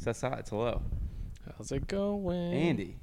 [0.00, 0.16] pod.
[0.16, 0.82] Seth Sides, hello.
[1.56, 2.54] How's it going?
[2.54, 2.96] Andy,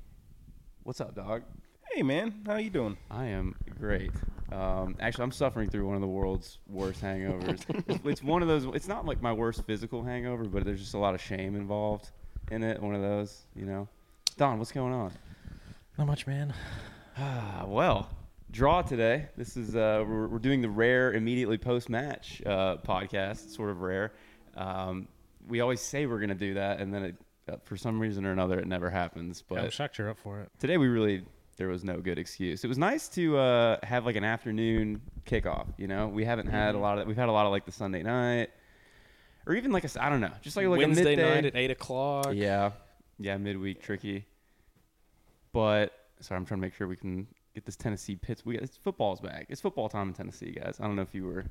[0.83, 1.43] what's up, dog?
[1.91, 2.97] Hey man, how you doing?
[3.09, 4.11] I am great.
[4.51, 7.63] Um, actually, I'm suffering through one of the world's worst hangovers.
[7.87, 8.65] it's, it's one of those.
[8.73, 12.09] It's not like my worst physical hangover, but there's just a lot of shame involved
[12.51, 12.81] in it.
[12.81, 13.87] One of those, you know.
[14.37, 15.11] Don, what's going on?
[15.97, 16.53] Not much, man.
[17.17, 18.09] Ah, well,
[18.51, 19.27] draw today.
[19.35, 23.49] This is uh, we're, we're doing the rare immediately post match uh, podcast.
[23.49, 24.13] Sort of rare.
[24.55, 25.07] Um,
[25.47, 27.15] we always say we're going to do that, and then it,
[27.49, 29.43] uh, for some reason or another, it never happens.
[29.49, 30.49] Yeah, I'm But shocked you're up for it.
[30.59, 31.23] today, we really
[31.57, 32.63] there was no good excuse.
[32.63, 35.67] It was nice to uh, have like an afternoon kickoff.
[35.77, 36.99] You know, we haven't had a lot of.
[36.99, 37.07] that.
[37.07, 38.49] We've had a lot of like the Sunday night,
[39.45, 41.45] or even like a s- I don't know, just like like Wednesday a midday night
[41.45, 42.27] at eight o'clock.
[42.33, 42.71] yeah,
[43.19, 44.25] yeah, midweek tricky.
[45.53, 48.45] But sorry, I'm trying to make sure we can get this Tennessee Pitts.
[48.45, 49.47] We it's football's back.
[49.49, 50.77] It's football time in Tennessee, guys.
[50.79, 51.45] I don't know if you were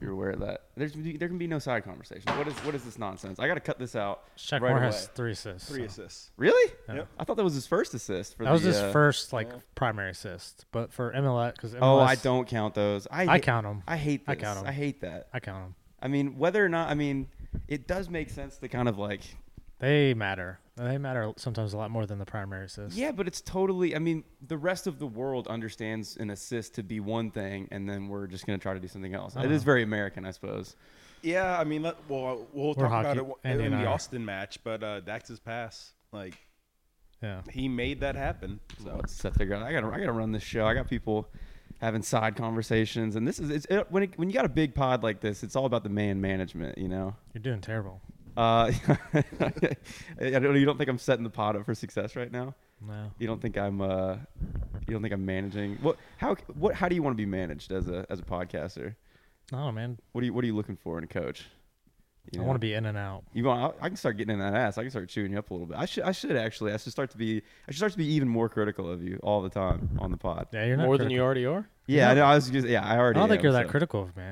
[0.00, 0.62] you're aware of that.
[0.76, 2.24] There's there can be no side conversation.
[2.38, 3.38] What is what is this nonsense?
[3.38, 4.22] I got to cut this out.
[4.38, 4.86] Shaq right Moore away.
[4.86, 5.68] has three assists.
[5.68, 6.30] Three so- assists.
[6.36, 6.72] Really?
[6.88, 6.94] Yeah.
[6.96, 7.08] Yep.
[7.18, 9.58] I thought that was his first assist for That was his uh, first like yeah.
[9.74, 13.06] primary assist, but for MLS because Oh, I don't count those.
[13.10, 13.82] I I ha- count them.
[13.86, 14.42] I hate I this.
[14.44, 14.66] count 'em.
[14.66, 15.28] I hate that.
[15.32, 15.74] I count them.
[16.02, 17.28] I mean, whether or not I mean,
[17.68, 19.20] it does make sense to kind of like
[19.80, 20.60] They matter.
[20.82, 22.96] They matter sometimes a lot more than the primary assist.
[22.96, 23.94] Yeah, but it's totally.
[23.94, 27.88] I mean, the rest of the world understands an assist to be one thing, and
[27.88, 29.36] then we're just going to try to do something else.
[29.36, 29.64] It is Uh-huh.
[29.66, 30.76] very American, I suppose.
[31.22, 33.82] Yeah, I mean, let, well, we'll We're talk about hockey- it w- Andy in and
[33.84, 33.92] the I.
[33.92, 36.34] Austin match, but uh, Dax's pass, like
[37.22, 37.42] Yeah.
[37.50, 38.58] he made that happen.
[38.78, 39.62] So So let's set figure out.
[39.62, 39.88] I got to.
[39.88, 40.64] I got to run this show.
[40.66, 41.28] I got people
[41.82, 44.74] having side conversations, and this is it's it, when it, when you got a big
[44.74, 46.78] pod like this, it's all about the man management.
[46.78, 47.14] You know.
[47.34, 48.00] You're doing terrible.
[48.40, 48.72] Uh,
[49.12, 52.54] I don't, you don't think I'm setting the pot up for success right now?
[52.80, 53.10] No.
[53.18, 54.16] You don't think I'm uh,
[54.88, 55.76] you don't think I'm managing?
[55.82, 58.94] What how what how do you want to be managed as a as a podcaster?
[59.52, 59.98] No, man.
[60.12, 61.44] What are you what are you looking for in a coach?
[62.32, 62.48] You I know?
[62.48, 63.24] want to be in and out.
[63.34, 63.74] You want?
[63.80, 64.78] I I can start getting in that ass.
[64.78, 65.76] I can start chewing you up a little bit.
[65.76, 66.04] I should.
[66.04, 66.72] I should actually.
[66.72, 67.42] I should start to be.
[67.68, 70.16] I should start to be even more critical of you all the time on the
[70.16, 70.46] pod.
[70.52, 71.68] Yeah, you're not More than you already are.
[71.86, 72.24] Yeah, not- I know.
[72.24, 72.66] I was just.
[72.66, 73.18] Yeah, I already.
[73.18, 74.24] I don't think you're that critical of me.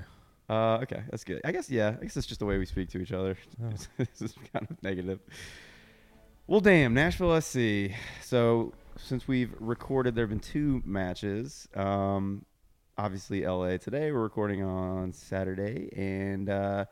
[0.48, 1.40] Uh, okay, that's good.
[1.44, 1.70] I guess.
[1.70, 3.36] Yeah, I guess it's just the way we speak to each other.
[3.62, 3.70] Oh.
[3.98, 5.20] this is kind of negative.
[6.46, 7.92] Well, damn, Nashville SC.
[8.22, 11.68] So since we've recorded, there have been two matches.
[11.74, 12.46] Um,
[12.98, 14.10] obviously LA today.
[14.10, 16.84] We're recording on Saturday, and uh,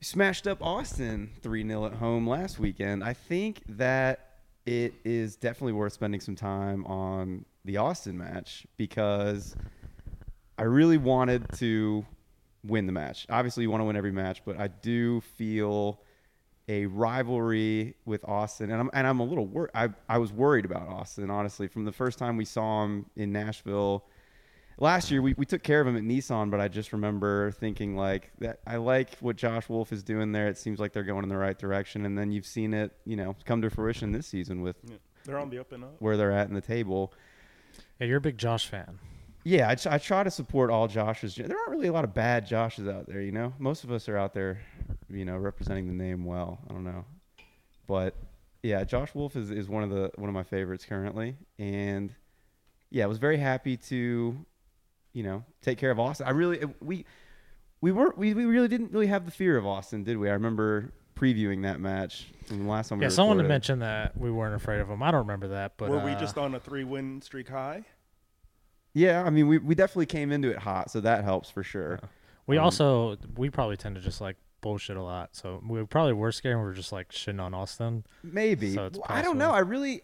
[0.00, 3.02] smashed up Austin 3 0 at home last weekend.
[3.02, 9.56] I think that it is definitely worth spending some time on the Austin match because
[10.58, 12.04] I really wanted to
[12.66, 13.26] win the match.
[13.30, 16.00] Obviously, you want to win every match, but I do feel
[16.68, 19.70] a rivalry with Austin, and I'm and I'm a little worried.
[19.74, 23.32] I I was worried about Austin honestly from the first time we saw him in
[23.32, 24.04] Nashville
[24.78, 25.22] last year.
[25.22, 28.60] We we took care of him at Nissan, but I just remember thinking like that.
[28.66, 30.48] I like what Josh Wolff is doing there.
[30.48, 33.16] It seems like they're going in the right direction, and then you've seen it, you
[33.16, 35.96] know, come to fruition this season with yeah, they're on the up and up.
[36.00, 37.12] where they're at in the table.
[38.00, 38.98] Yeah, you're a big Josh fan.
[39.46, 41.36] Yeah, I, I try to support all Joshes.
[41.36, 43.52] There aren't really a lot of bad Joshes out there, you know.
[43.60, 44.60] Most of us are out there,
[45.08, 46.58] you know, representing the name well.
[46.68, 47.04] I don't know,
[47.86, 48.16] but
[48.64, 52.12] yeah, Josh Wolff is, is one of the one of my favorites currently, and
[52.90, 54.36] yeah, I was very happy to,
[55.12, 56.26] you know, take care of Austin.
[56.26, 57.06] I really we
[57.80, 60.28] we weren't we, we really didn't really have the fear of Austin, did we?
[60.28, 63.00] I remember previewing that match from the last time.
[63.00, 63.54] Yeah, we someone had recorded.
[63.54, 65.04] mentioned that we weren't afraid of him.
[65.04, 67.84] I don't remember that, but Were we uh, just on a three-win streak high?
[68.96, 72.00] Yeah, I mean, we, we definitely came into it hot, so that helps for sure.
[72.46, 76.14] We Um, also we probably tend to just like bullshit a lot, so we probably
[76.14, 76.54] were scared.
[76.54, 78.04] and We were just like shitting on Austin.
[78.22, 78.72] Maybe.
[78.72, 79.50] So it's Well, I don't know.
[79.50, 80.00] I really,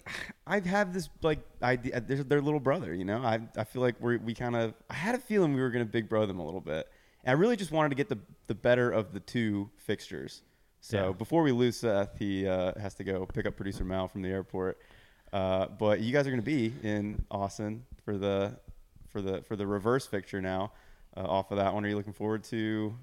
[0.47, 2.01] I have this like idea.
[2.03, 3.23] They're their little brother, you know.
[3.23, 4.75] I I feel like we we kind of.
[4.91, 6.87] I had a feeling we were gonna big bro them a little bit.
[7.25, 8.19] And I really just wanted to get the
[8.49, 10.43] the better of the two fixtures.
[10.81, 11.13] So Yeah.
[11.13, 14.29] before we lose Seth, he uh, has to go pick up producer Mal from the
[14.29, 14.79] airport.
[15.33, 18.59] Uh, but you guys are gonna be in Austin for the
[19.13, 20.73] for the for the reverse fixture now.
[21.17, 22.97] Uh, off of that one, are you looking forward to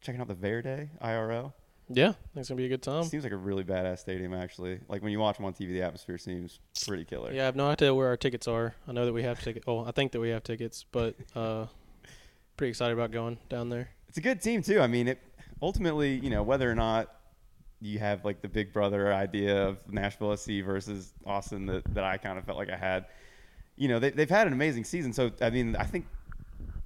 [0.00, 1.52] checking out the Verde IRL?
[1.88, 3.04] Yeah, I think it's gonna be a good time.
[3.04, 4.80] Seems like a really badass stadium, actually.
[4.88, 7.32] Like when you watch them on TV, the atmosphere seems pretty killer.
[7.32, 8.74] Yeah, I have no idea where our tickets are.
[8.86, 9.64] I know that we have tickets.
[9.68, 11.66] Oh, I think that we have tickets, but uh,
[12.56, 13.90] pretty excited about going down there.
[14.08, 14.80] It's a good team too.
[14.80, 15.20] I mean, it
[15.62, 17.12] ultimately, you know, whether or not
[17.80, 22.16] you have like the big brother idea of Nashville SC versus Austin that, that I
[22.16, 23.06] kind of felt like I had,
[23.76, 25.12] you know, they, they've had an amazing season.
[25.12, 26.06] So I mean, I think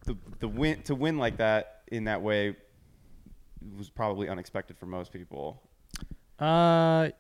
[0.05, 2.57] the the win to win like that in that way
[3.77, 5.63] was probably unexpected for most people.
[6.39, 7.11] Uh,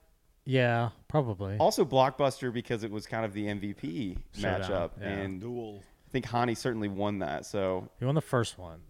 [0.44, 1.56] yeah, probably.
[1.58, 5.08] Also, blockbuster because it was kind of the MVP Showdown, matchup, yeah.
[5.08, 5.82] and Duel.
[6.08, 7.46] I think Hany certainly won that.
[7.46, 8.80] So He won the first one.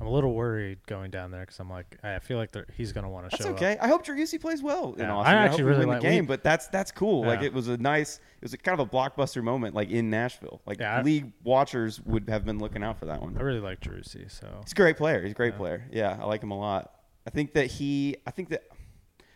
[0.00, 3.08] I'm a little worried going down there because I'm like, I feel like he's gonna
[3.08, 3.76] want to That's show okay.
[3.76, 3.84] up.
[3.84, 5.34] I hope Driussi plays well in Yeah, Austin.
[5.36, 7.24] I I, actually really win like- the we- game, but that's that's cool.
[7.24, 10.10] Like it was a nice, it was a kind of a blockbuster moment, like in
[10.10, 10.60] Nashville.
[10.66, 13.36] Like Yeah, I- league watchers would have been looking out for that one.
[13.38, 15.22] I really like Jersey, so He's a great player.
[15.22, 15.58] He's a great Yeah.
[15.58, 15.84] player.
[15.92, 16.92] Yeah, I like him a lot.
[17.26, 18.64] I think that he, I think that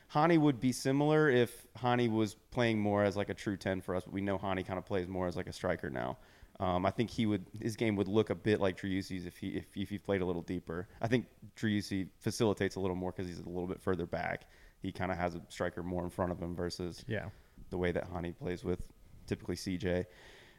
[0.08, 3.94] Hany would be similar if Hany was playing more as like a true 10 for
[3.94, 6.16] us, but we know Hany kind of plays more as like a striker now.
[6.60, 9.48] Um, I think he would, his game would look a bit like Driussi's if he,
[9.50, 10.88] if, if he played a little deeper.
[11.00, 11.26] I think
[11.56, 14.46] Driussi facilitates a little more because he's a little bit further back.
[14.82, 17.26] He kind of has a striker more in front of him versus yeah.
[17.70, 18.80] the way that Hany plays with
[19.26, 20.06] typically CJ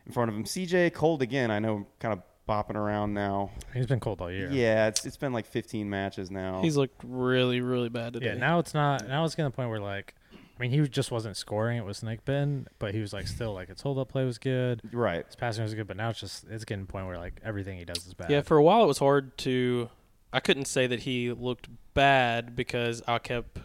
[0.06, 0.44] in front of him.
[0.44, 1.51] CJ cold again.
[1.51, 3.51] I know kind of bopping around now.
[3.74, 4.50] He's been cold all year.
[4.51, 6.62] Yeah, it's it's been like 15 matches now.
[6.62, 8.28] He's looked really, really bad today.
[8.28, 9.07] Yeah, now it's not.
[9.07, 10.16] Now it's getting to the point where like,
[10.60, 11.78] I mean, he just wasn't scoring.
[11.78, 14.38] It was Snake Ben, but he was like still like his hold up play was
[14.38, 14.82] good.
[14.92, 15.26] right.
[15.26, 17.40] His passing was good, but now it's just it's getting to the point where like
[17.46, 18.30] everything he does is bad.
[18.30, 19.90] Yeah, for a while it was hard to.
[20.34, 23.60] I couldn't say that he looked bad because I kept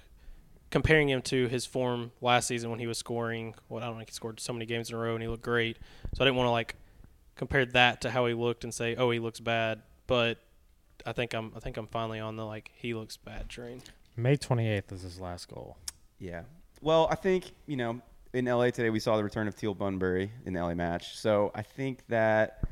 [0.71, 3.55] comparing him to his form last season when he was scoring.
[3.69, 5.43] Well, I don't know, he scored so many games in a row and he looked
[5.43, 5.79] great.
[6.15, 6.77] So I didn't want to like
[7.35, 10.39] compare that to how he looked and say, "Oh, he looks bad." But
[11.05, 13.83] I think I'm I think I'm finally on the like he looks bad train.
[14.17, 15.77] May 28th is his last goal.
[16.21, 16.43] Yeah.
[16.85, 18.03] Well, I think you know
[18.35, 21.51] in LA today we saw the return of Teal Bunbury in the LA match, so
[21.55, 22.63] I think that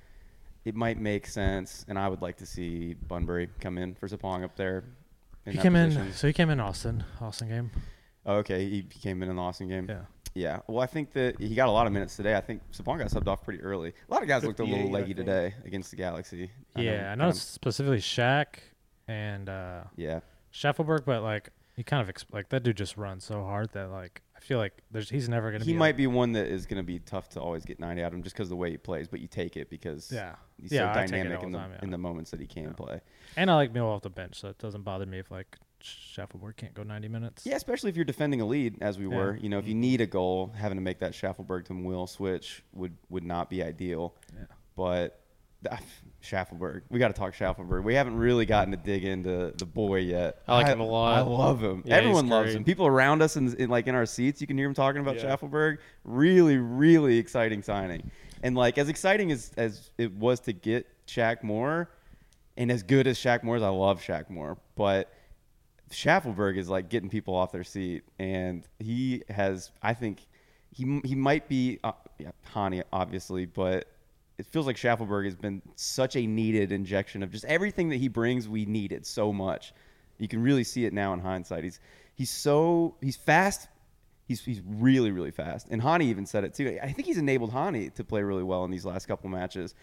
[0.67, 4.45] it might make sense, and I would like to see Bunbury come in for Sapong
[4.45, 4.85] up there.
[5.47, 6.09] In he came position.
[6.09, 6.13] in.
[6.13, 7.03] So he came in Austin.
[7.23, 7.71] Austin game.
[8.27, 9.87] Oh, okay, he he came in in the Austin game.
[9.89, 10.03] Yeah.
[10.35, 10.61] Yeah.
[10.67, 12.37] Well, I think that he got a lot of minutes today.
[12.37, 13.95] I think Sapong got subbed off pretty early.
[14.11, 15.27] A lot of guys looked a little 58, leggy think.
[15.27, 16.51] today against the Galaxy.
[16.77, 18.47] yeah, I kind know specifically Shaq
[19.09, 20.21] and uh yeah.
[20.53, 23.91] Shaffelburg, but like he kind of ex- like that dude just runs so hard that
[23.91, 25.79] like I feel like there's he's never gonna be He be.
[25.79, 28.15] might be one that is going to be tough to always get 90 out of
[28.15, 30.93] him just because the way he plays, but you take it because yeah, he's Yeah,
[30.93, 31.79] so I take it dynamic in the time, yeah.
[31.83, 32.73] in the moments that he can Yeah.
[32.73, 33.01] play.
[33.37, 36.57] and I like Mill off the bench, so it doesn't bother me if like Shaffelburg
[36.57, 37.47] can't go 90 minutes.
[37.47, 39.37] Yeah, especially if you're defending a lead, as we were.
[39.37, 39.81] You know, if you mm-hmm.
[39.81, 43.63] need a goal, having to make that Shaffelburg to Will switch would would not be
[43.63, 44.15] ideal.
[44.33, 44.45] Yeah.
[44.77, 45.22] But
[46.23, 47.83] Shaffelburg, we got to talk Shaffelburg.
[47.83, 50.43] We haven't really gotten to dig into the boy yet.
[50.47, 51.19] I like him a lot.
[51.19, 51.83] I love him.
[51.85, 52.63] Yeah, Everyone loves him.
[52.65, 55.17] People around us, in, in like in our seats, you can hear him talking about
[55.17, 55.37] Yeah.
[55.37, 55.79] Shaffelburg.
[56.05, 58.11] Really, really exciting signing.
[58.43, 61.91] And like as exciting as as it was to get Shaq Moore,
[62.57, 65.13] and as good as Shaq Moore is, I love Shaq Moore, but
[65.91, 69.71] Shaffelburg is like getting people off their seat, and he has.
[69.83, 70.27] I think
[70.71, 73.87] he he might be uh, yeah, Hany obviously, but
[74.39, 78.09] it feels like Shaffelburg has been such a needed injection of just everything that he
[78.09, 78.49] brings.
[78.49, 79.73] We needed so much.
[80.19, 81.65] You can really see it now in hindsight.
[81.65, 81.81] He's
[82.15, 83.69] he's so he's fast.
[84.27, 86.79] He's he's really really fast, and Hany even said it too.
[86.83, 89.75] I think he's enabled Hany to play really well in these last couple matches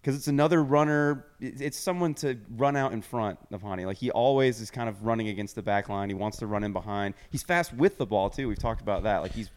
[0.00, 1.26] because it's another runner.
[1.40, 3.86] It's someone to run out in front of Hany.
[3.86, 6.08] Like he always is kind of running against the back line.
[6.08, 7.14] He wants to run in behind.
[7.30, 8.48] He's fast with the ball too.
[8.48, 9.22] We've talked about that.
[9.22, 9.50] Like he's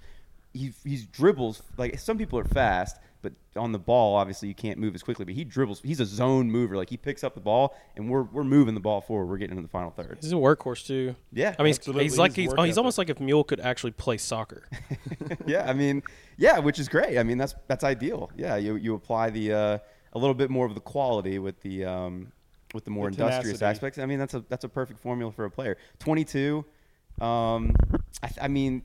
[0.54, 1.62] he he's dribbles.
[1.78, 5.26] Like some people are fast, but on the ball, obviously you can't move as quickly.
[5.26, 5.82] But he dribbles.
[5.84, 6.78] He's a zone mover.
[6.78, 9.26] Like he picks up the ball and we're we're moving the ball forward.
[9.26, 10.20] We're getting into the final third.
[10.22, 11.16] He's a workhorse too.
[11.34, 12.04] Yeah, I mean, he's, Absolutely.
[12.06, 14.68] he's like His he's, oh, he's almost like if Muyl could actually play soccer.
[15.46, 16.02] yeah, I mean,
[16.38, 17.18] yeah, which is great.
[17.18, 18.32] I mean, that's that's ideal.
[18.38, 19.78] Yeah, you you apply the uh,
[20.14, 22.32] a little bit more of the quality with the um,
[22.74, 23.66] with the more The industrious tenacity.
[23.66, 24.00] aspects.
[24.00, 25.78] I mean, that's a that's a perfect formula for a player.
[26.00, 26.66] Twenty two.
[27.20, 27.76] Um,
[28.22, 28.84] I, th- I mean,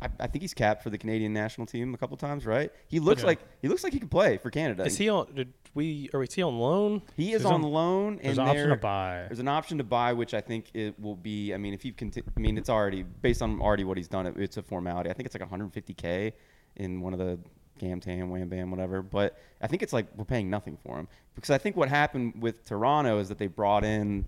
[0.00, 2.72] I, I think he's capped for the Canadian national team a couple times, right?
[2.88, 3.28] He looks Yeah.
[3.28, 4.84] like he looks like he could play for Canada.
[4.84, 5.32] Is he on?
[5.34, 6.10] Did we?
[6.12, 7.02] Or is he on loan?
[7.16, 9.24] He is There's on an- loan, and There's an option there- to buy.
[9.28, 11.54] There's an option to buy, which I think it will be.
[11.54, 14.26] I mean, if you conti- I mean, it's already based on already what he's done.
[14.26, 15.10] It, it's a formality.
[15.10, 16.32] I think it's like 150k
[16.76, 17.38] in one of the
[17.78, 19.00] Gam Tam, Wham Bam, whatever.
[19.02, 22.34] But I think it's like we're paying nothing for him because I think what happened
[22.42, 24.24] with Toronto is that they brought in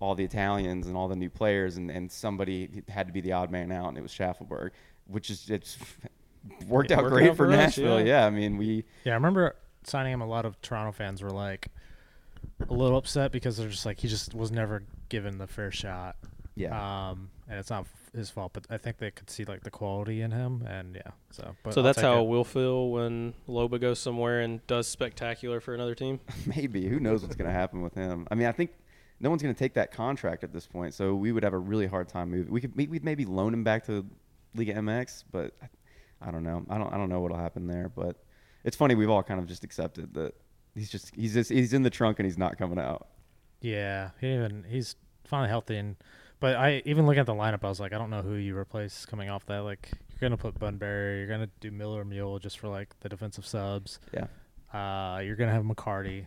[0.00, 3.32] all the Italians and all the new players, and, and somebody had to be the
[3.32, 4.70] odd man out, and it was Shaffelburg,
[5.06, 5.76] which is it's
[6.66, 8.00] worked Yeah, out working great out for for us, Nashville.
[8.00, 8.06] yeah.
[8.20, 10.20] yeah, I mean we Yeah, I remember signing him.
[10.20, 11.68] A lot of Toronto fans were like
[12.68, 16.16] a little upset because they're just like he just was never given the fair shot.
[16.54, 17.10] yeah.
[17.10, 20.20] Um, and it's not his fault, but I think they could see like the quality
[20.22, 21.12] in him, and yeah.
[21.30, 22.22] So, but so I'll that's how it.
[22.22, 26.20] it will feel when Loba goes somewhere and does spectacular for another team.
[26.46, 26.86] Maybe.
[26.88, 28.26] Who knows what's going to happen with him?
[28.30, 28.70] I mean, I think
[29.20, 31.58] no one's going to take that contract at this point, so we would have a
[31.58, 32.52] really hard time moving.
[32.52, 34.06] We could we- we'd maybe loan him back to
[34.54, 36.64] Liga MX, but I, I don't know.
[36.68, 38.16] I don't I don't know what'll happen there, but
[38.64, 40.34] it's funny we've all kind of just accepted that
[40.74, 43.08] he's just he's just he's in the trunk and he's not coming out.
[43.60, 44.94] Yeah, he even he's
[45.24, 45.96] finally healthy, and
[46.40, 48.56] but I even looking at the lineup, I was like, I don't know who you
[48.56, 49.58] replace coming off that.
[49.64, 53.44] Like, you're gonna put Bunbury, you're gonna do Miller Muyl just for like the defensive
[53.46, 53.98] subs.
[54.14, 54.26] Yeah.
[54.72, 56.26] Uh, you're gonna have McCarty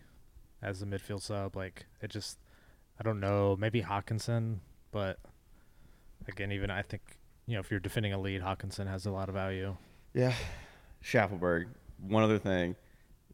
[0.62, 1.56] as the midfield sub.
[1.56, 2.38] Like, it just
[2.98, 5.18] I don't know, maybe Hawkinson, but
[6.28, 7.02] again, even I think
[7.46, 9.76] you know if you're defending a lead, Hawkinson has a lot of value.
[10.14, 10.34] Yeah.
[11.02, 11.66] Shaffelburg.
[12.00, 12.76] One other thing.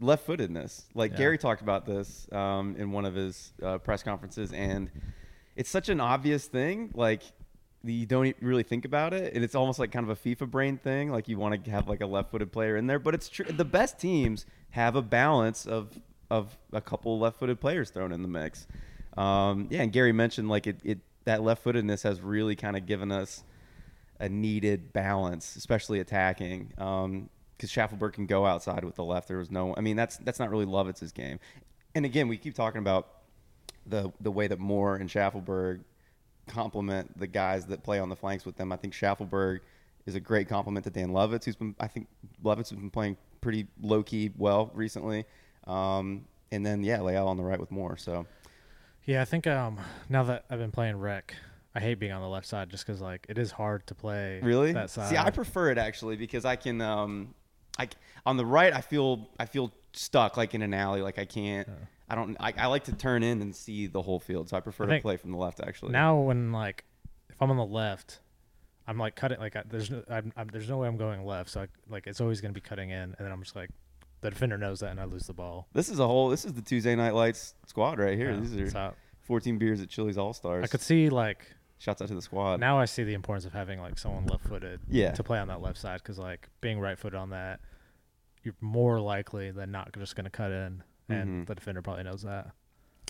[0.01, 0.85] Left footedness.
[0.95, 1.19] Like Yeah.
[1.19, 4.91] Gary talked about this um, in one of his uh, press conferences, and
[5.57, 6.91] it's such an obvious thing.
[6.95, 7.23] Like,
[7.83, 10.79] you don't really think about it, and it's almost like kind of a FIFA brain
[10.79, 11.11] thing.
[11.11, 13.45] Like, you want to have like a left footed player in there, but it's true.
[13.47, 15.99] The best teams have a balance of,
[16.31, 18.67] of a couple left footed players thrown in the mix.
[19.19, 22.87] Um, yeah, and Gary mentioned like it, it that left footedness has really kind of
[22.87, 23.43] given us
[24.21, 26.73] a needed balance, especially attacking.
[26.79, 29.27] Um, because Shaffelburg can go outside with the left.
[29.27, 31.41] There was no, I mean, that's that's not really Lovitz's game.
[31.95, 33.09] And again, we keep talking about
[33.85, 35.81] the the way that Moore and Shaffelburg
[36.47, 38.73] complement the guys that play on the flanks with them.
[38.73, 39.61] I think Shaffelburg
[40.07, 42.07] is a great compliment to Dan Lovitz, who's been, I think,
[42.43, 45.25] Lovitz has been playing pretty low key well recently.
[45.67, 47.97] Um, and then yeah, Leal on the right with Moore.
[47.97, 48.25] So
[49.09, 51.35] Yeah, I think um now that I've been playing rec,
[51.75, 54.39] I hate being on the left side just because like it is hard to play
[54.43, 54.73] Really?
[54.73, 55.09] that side.
[55.09, 56.83] See, I prefer it actually because I can.
[56.83, 57.35] Um,
[57.79, 57.89] I
[58.27, 61.01] on the right, I feel I feel stuck like in an alley.
[61.01, 61.67] Like I can't.
[62.11, 62.37] I don't.
[62.39, 64.97] I, I like to turn in and see the whole field, so I prefer I
[64.97, 65.61] to play from the left.
[65.61, 66.85] Actually, now when like
[67.31, 68.21] if I'm on the left,
[68.87, 71.49] I'm like cutting like I, there's no I'm, I'm, there's no way I'm going left,
[71.49, 73.71] so I, like it's always gonna be cutting in, and then I'm just like
[74.21, 75.69] the defender knows that, and I lose the ball.
[75.73, 76.29] this is a whole.
[76.29, 78.31] This is the Tuesday Night Lights squad right here.
[78.33, 80.65] Yeah, These are so 14 beers at Chili's All Stars.
[80.65, 81.47] I could see like
[81.79, 82.59] Shouts out to the squad.
[82.59, 85.13] now I see the importance of having like someone left-footed Yeah.
[85.13, 87.61] to play on that left side because like being right-footed on that,
[88.43, 91.47] you're more likely than not just gonna cut in, and Mhm.
[91.47, 92.51] the defender probably knows that.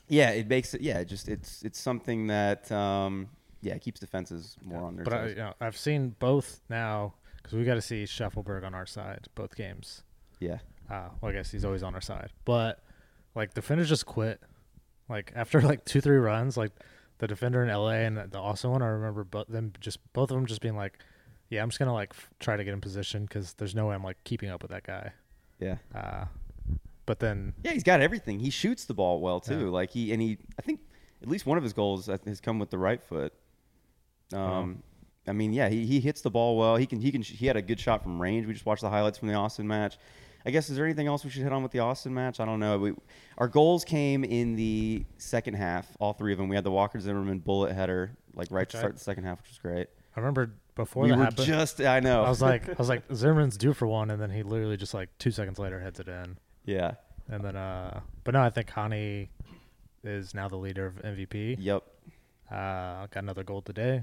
[0.09, 0.81] yeah, it makes it.
[0.83, 3.29] Yeah, it just it's it's something that um
[3.63, 7.15] yeah it keeps defenses more on their But I, you know, I've seen both now
[7.39, 10.03] because we got to see Shaffelburg on our side both games.
[10.41, 10.59] yeah.
[10.91, 12.83] Uh, well, I guess he's always on our side, but
[13.35, 14.41] like the defenders just quit.
[15.09, 16.73] Like after like two three runs, like
[17.19, 20.37] the defender in LA and the Austin one, I remember both them just both of
[20.37, 20.99] them just being like,
[21.51, 23.95] "Yeah, I'm just gonna like f- try to get in position because there's no way
[23.95, 25.13] I'm like keeping up with that guy."
[25.59, 25.77] Yeah.
[25.95, 26.27] Uh,
[27.07, 28.39] but then Yeah, he's got everything.
[28.39, 29.61] He shoots the ball well too.
[29.67, 29.71] Yeah.
[29.71, 30.81] Like he and he, I think
[31.23, 33.33] at least one of his goals has come with the right foot.
[34.33, 34.83] Um,
[35.27, 36.77] I mean, yeah, he, he hits the ball well.
[36.77, 38.47] He can he can he had a good shot from range.
[38.47, 39.99] We just watched the highlights from the Austin match.
[40.49, 42.41] I guess is there anything else we should hit on with the Austin match?
[42.41, 42.79] I don't know.
[42.79, 42.93] We,
[43.37, 46.49] our goals came in the second half, all three of them.
[46.49, 49.25] We had the Walker Zimmerman bullet header, like right Which to I- start the second
[49.25, 49.89] half, which was great.
[50.17, 52.25] I remember before we that were happened, just, I know.
[52.25, 54.95] I was like, I was like, Zimmerman's due for one, and then he literally just
[54.95, 56.39] like two seconds later heads it in.
[56.65, 56.93] yeah,
[57.29, 59.29] And then, uh, but no, I think Hany
[60.03, 61.57] is now the leader of MVP.
[61.61, 61.83] yep.
[62.51, 64.03] Uh, got another goal today,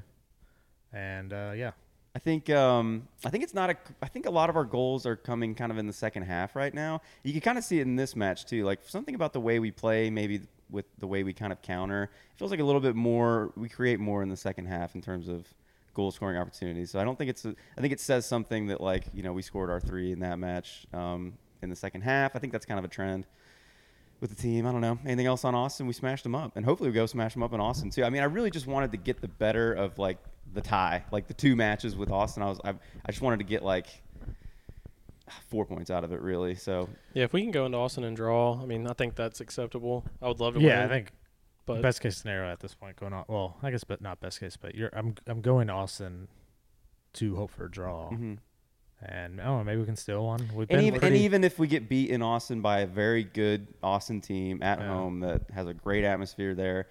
[0.94, 1.72] and uh, yeah,
[2.16, 3.76] I think um, I think it's not a.
[4.02, 6.56] I think a lot of our goals are coming kind of in the second half
[6.56, 7.02] right now.
[7.24, 8.64] You can kind of see it in this match too.
[8.64, 10.42] Like something about the way we play, maybe
[10.72, 13.52] with the way we kind of counter, it feels like a little bit more.
[13.58, 15.46] We create more in the second half in terms of
[15.94, 16.90] goal scoring opportunities.
[16.90, 17.44] So I don't think it's.
[17.44, 20.20] A, I think it says something that like you know we scored our three in
[20.20, 22.34] that match um, in the second half.
[22.34, 23.28] I think that's kind of a trend
[24.22, 24.66] with the team.
[24.66, 24.98] I don't know.
[25.04, 25.86] Anything else on Austin?
[25.86, 28.06] We smashed them up, and hopefully we go smash them up in Austin too.
[28.06, 30.18] I mean, I really just wanted to get the better of like
[30.54, 32.44] the tie, like the two matches with Austin.
[32.44, 33.88] I was, I, I just wanted to get like
[35.50, 36.56] four points out of it, really.
[36.56, 39.42] So Yeah, if we can go into Austin and draw, I mean, I think that's
[39.42, 40.06] acceptable.
[40.22, 40.92] I would love to yeah, win.
[40.92, 41.12] I think
[41.66, 43.26] but best case scenario at this point going on.
[43.28, 44.56] Well, I guess, but not best case.
[44.56, 46.28] But you're, I'm, I'm going to Austin
[47.14, 48.38] to hope for a draw, mhm.
[49.02, 50.42] and I don't know, maybe we can steal one.
[50.54, 53.24] We've and been even, and even if we get beat in Austin by a very
[53.24, 54.88] good Austin team at Yeah.
[54.88, 56.88] home that has a great atmosphere there.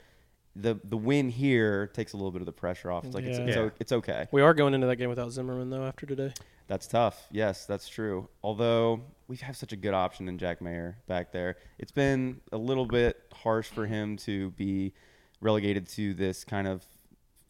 [0.57, 3.05] The, the win here takes a little bit of the pressure off.
[3.05, 3.45] It's like it's, Yeah.
[3.45, 3.63] it's, Yeah.
[3.63, 4.27] o- it's okay.
[4.31, 6.33] we are going into that game without Zimmerman though after today.
[6.67, 7.27] That's tough.
[7.31, 8.29] Yes, that's true.
[8.43, 12.57] Although we have such a good option in Jack Maher back there, it's been a
[12.57, 14.95] little bit harsh for him to be
[15.41, 16.83] relegated to this kind of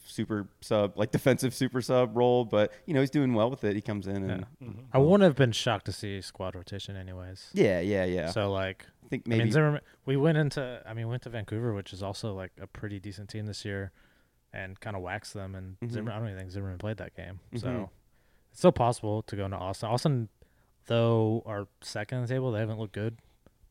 [0.07, 2.45] super sub, like defensive super sub role.
[2.45, 3.75] But you know he's doing well with it.
[3.77, 4.81] He comes in and mm-hmm.
[4.93, 7.51] I wouldn't have been shocked to see squad rotation anyways.
[7.53, 8.31] yeah, yeah, yeah.
[8.31, 8.87] So like,
[9.27, 9.81] I think I mean, Zimmerman.
[10.07, 13.29] We went into, I mean, went to Vancouver, which is also like a pretty decent
[13.31, 13.93] team this year,
[14.53, 15.55] and kind of waxed them.
[15.55, 15.91] And Mhm.
[15.91, 17.61] Zimmerman, I don't even think Zimmerman played that game, Mhm.
[17.61, 17.91] so
[18.51, 19.89] it's still possible to go into Austin.
[19.89, 20.29] Austin,
[20.87, 22.53] though, are second on the table.
[22.53, 23.19] They haven't looked good.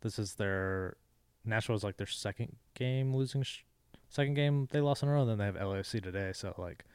[0.02, 0.98] This is their
[1.46, 3.64] Nashville is like their second game losing, sh-
[4.10, 5.22] second game they lost in a row.
[5.22, 6.86] And then they have LAFC today, so like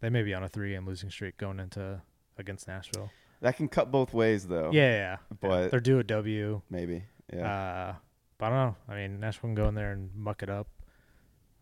[0.00, 2.02] they may be on a three game losing streak going into
[2.36, 3.10] against Nashville.
[3.40, 4.70] that can cut both ways though.
[4.72, 5.16] Yeah, yeah, yeah.
[5.40, 6.62] But- they're due a W.
[6.70, 7.04] maybe.
[7.32, 7.46] Yeah.
[7.50, 7.94] Uh,
[8.38, 8.76] but I don't know.
[8.88, 10.66] I mean, Nashville can go in there and muck it up.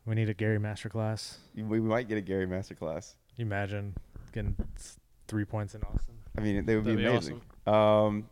[0.04, 1.36] We need a Gary masterclass.
[1.54, 3.14] we, we might get a Gary masterclass.
[3.34, 3.94] Can you imagine
[4.32, 4.56] getting
[5.28, 6.14] three points in Austin?
[6.36, 7.40] I mean, they would be That'd be amazing.
[7.66, 8.28] Um,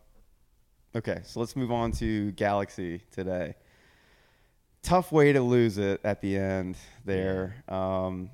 [0.96, 3.54] okay, so let's move on to Galaxy today.
[4.82, 7.62] tough way to lose it at the end there.
[7.68, 8.30] Um,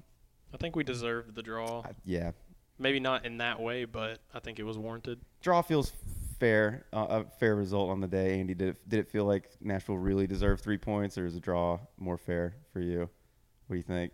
[0.54, 1.82] I think we deserved the draw.
[1.84, 2.30] I- yeah,
[2.78, 5.20] Maybe not in that way, but I think it was warranted.
[5.42, 5.92] draw feels
[6.38, 8.38] fair, uh, a fair result on the day.
[8.40, 11.40] Andy, did it, did it feel like Nashville really deserved three points, or is a
[11.40, 13.00] draw more fair for you?
[13.66, 14.12] What do you think?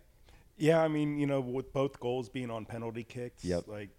[0.57, 3.43] Yeah, I mean, you know, with both goals being on penalty kicks.
[3.43, 3.67] Yep.
[3.67, 3.89] Like,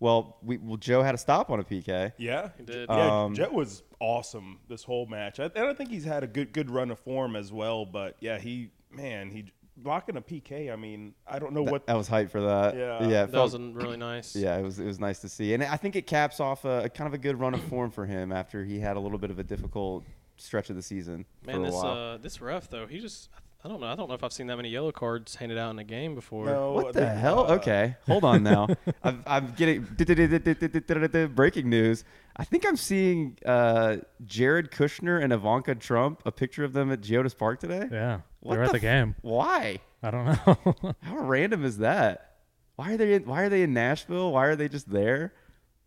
[0.00, 2.12] Well, we well Joe had a stop on a PK.
[2.18, 2.88] yeah, He did.
[2.88, 5.40] Yeah, Um, Jet was awesome this whole match.
[5.40, 7.84] I, and I think he's had a good good run of form as well.
[7.84, 9.46] But yeah, he man, he
[9.82, 10.72] blocking a PK.
[10.72, 11.82] I mean, I don't know That, what.
[11.88, 12.74] I was hyped for that.
[12.76, 13.00] Yeah.
[13.02, 14.34] yeah, it That felt- was really nice.
[14.36, 16.84] Yeah, it was it was nice to see, and I think it caps off a,
[16.84, 19.18] a kind of a good run of form for him after he had a little
[19.18, 20.04] bit of a difficult
[20.36, 21.86] stretch of the season Man, for a this while.
[21.86, 23.28] uh, this ref though, he just
[23.64, 23.88] I don't know.
[23.88, 26.14] I don't know if I've seen that many yellow cards handed out in a game
[26.14, 26.46] before.
[26.46, 27.40] No, what the they- hell?
[27.50, 28.68] uh, Okay, hold on now.
[29.02, 29.82] I'm, I'm getting
[31.34, 32.04] breaking news.
[32.36, 37.00] I think I'm seeing uh, Jared Kushner and Ivanka Trump a picture of them at
[37.00, 37.88] Geodis Park today.
[37.90, 39.16] Yeah, What they were at the the f- game.
[39.22, 39.80] Why?
[40.04, 40.94] I don't know.
[41.02, 42.36] How random is that?
[42.76, 43.14] Why are they?
[43.14, 44.30] In, why are they in Nashville?
[44.32, 45.32] Why are they just there?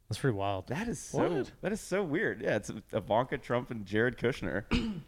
[0.10, 0.68] That's pretty wild.
[0.68, 1.20] That is so.
[1.30, 1.52] What?
[1.62, 2.42] That is so weird.
[2.42, 4.66] Yeah, it's Ivanka Trump and Jared Kushner,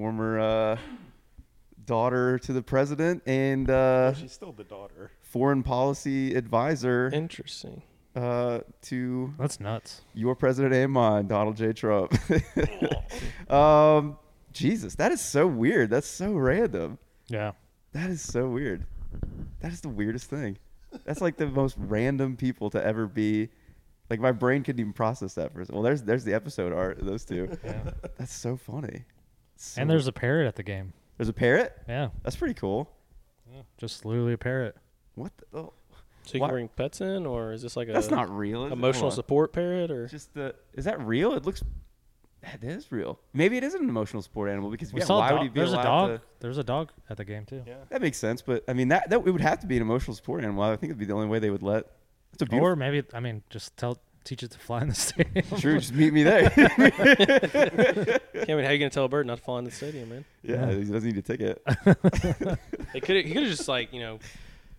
[0.00, 0.76] former uh,
[1.84, 5.10] daughter to the president and uh, She's still the daughter.
[5.20, 7.82] foreign policy advisor Interesting.
[8.16, 10.00] uh, to That's nuts.
[10.14, 11.74] your president and mine, Donald J.
[11.74, 12.14] Trump.
[13.52, 14.16] um,
[14.54, 15.90] Jesus, that is so weird.
[15.90, 16.96] That's so random.
[17.28, 17.52] Yeah.
[17.92, 18.86] That is so weird.
[19.60, 20.56] That is the weirdest thing.
[21.04, 23.50] That's like the most random people to ever be.
[24.08, 26.98] Like my brain couldn't even process that First, Well, there's there's the episode art.
[27.02, 27.50] Those two.
[27.62, 27.90] Yeah.
[28.16, 29.04] That's so funny.
[29.62, 30.94] So- and there's a parrot at the game.
[31.18, 31.76] there's a parrot.
[31.86, 32.08] Yeah.
[32.22, 32.90] That's pretty cool.
[33.76, 34.76] Just literally a parrot.
[35.16, 35.32] What?
[35.36, 35.72] The, oh,
[36.24, 38.66] So you Why- can bring pets in, or is this like a that's not real.
[38.66, 40.54] emotional support parrot, or Just the.
[40.72, 41.34] Is that real?
[41.34, 41.62] It looks.
[42.42, 43.18] That is real.
[43.34, 45.42] Maybe it is an emotional support animal because We yeah, saw why a would dog.
[45.44, 46.08] he be There's a dog.
[46.10, 46.22] to?
[46.40, 47.62] There's a dog at the game too.
[47.66, 47.74] Yeah.
[47.90, 50.14] That makes sense, but I mean that that it would have to be an emotional
[50.14, 50.62] support animal.
[50.62, 51.84] I think it'd be the only way they would let.
[52.32, 52.66] It's a beautiful.
[52.68, 55.44] Or maybe I mean just tell teach it to fly in the stadium.
[55.58, 56.52] True, just meet me there.
[56.56, 58.20] I
[58.54, 60.24] mean, how you gonna tell a bird not to fly in the stadium, man?
[60.42, 60.76] yeah, Yeah.
[60.78, 61.62] he doesn't need a ticket.
[62.92, 64.18] They could he could have just like you know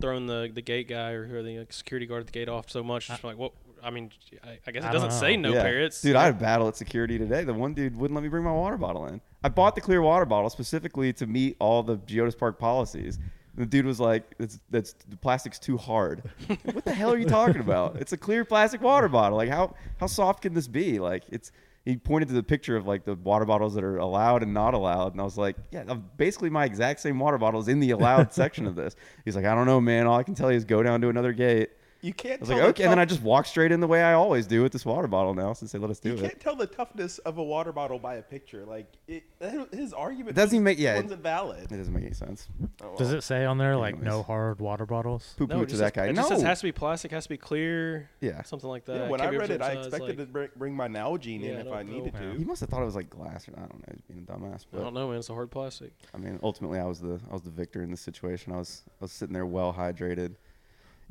[0.01, 2.49] thrown the the gate guy or who are the like, security guard at the gate
[2.49, 3.08] off so much.
[3.08, 3.54] Just like what?
[3.84, 4.12] I mean,
[4.43, 5.63] I, I guess it I doesn't say no Yeah.
[5.63, 6.01] parrots.
[6.01, 7.43] Dude, I had a battle at security today.
[7.45, 9.21] The one dude wouldn't let me bring my water bottle in.
[9.43, 13.17] I bought the clear water bottle specifically to meet all the Geodis Park policies.
[13.55, 16.23] The dude was like, "It's that's the plastic's too hard."
[16.63, 17.97] what the hell are you talking about?
[17.97, 19.37] It's a clear plastic water bottle.
[19.37, 20.99] Like how how soft can this be?
[20.99, 21.51] Like it's.
[21.83, 24.75] He pointed to the picture of like the water bottles that are allowed and not
[24.75, 27.79] allowed, and I was like, "Yeah, uh, basically my exact same water bottle is in
[27.79, 30.05] the allowed section of this." He's like, "I don't know, man.
[30.05, 32.39] All I can tell you is go down to another gate." You can't.
[32.39, 34.01] I was tell like, the "Okay," and then I just walked straight in the way
[34.01, 36.21] I always do with this water bottle now, since they let us do You it.
[36.21, 38.65] You can't tell the toughness of a water bottle by a picture.
[38.65, 39.23] Like it,
[39.71, 41.71] his argument It doesn't even make- yeah, wasn't valid.
[41.71, 42.47] It doesn't make any sense.
[42.83, 44.09] Oh, Does it say on there like Anyways.
[44.11, 45.35] no hard water bottles?
[45.37, 46.07] Poo no, poo it to just that says, guy.
[46.07, 46.21] It no.
[46.21, 48.41] just says has to be plastic, has to be clear, yeah.
[48.43, 48.95] something like that.
[48.95, 51.49] Yeah, when Can't I read it, I expected like- to bring, bring my Nalgene Yeah,
[51.49, 52.31] in I if don't I needed know.
[52.31, 52.37] to.
[52.37, 53.93] He must have thought it was like glass, or I don't know.
[53.93, 54.65] He's being a dumbass.
[54.73, 55.17] I don't know, man.
[55.19, 55.91] It's a hard plastic.
[56.15, 58.53] I mean, ultimately, I was the I was the victor in this situation.
[58.53, 60.35] I was I was sitting there well hydrated.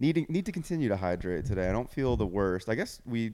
[0.01, 1.69] Needing need to continue to hydrate today.
[1.69, 2.69] I don't feel the worst.
[2.69, 3.33] I guess we